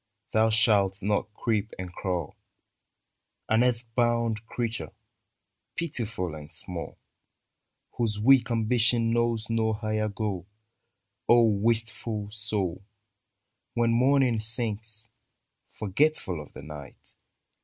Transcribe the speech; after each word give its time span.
Thou 0.33 0.49
shalt 0.49 1.03
not 1.03 1.31
creep 1.35 1.73
and 1.77 1.93
crawl— 1.93 2.35
An 3.49 3.63
earth 3.63 3.83
bound 3.93 4.43
creature, 4.47 4.91
pitiful 5.75 6.33
and 6.33 6.51
small, 6.51 6.97
Whose 7.97 8.19
weak 8.19 8.49
ambition 8.49 9.11
knows 9.13 9.47
no 9.47 9.73
higher 9.73 10.09
goal! 10.09 10.47
O 11.29 11.43
wistful 11.43 12.31
soul. 12.31 12.81
When 13.75 13.91
morning 13.91 14.39
sings, 14.39 15.11
Forgetful 15.71 16.41
of 16.41 16.51
the 16.53 16.63
night. 16.63 17.15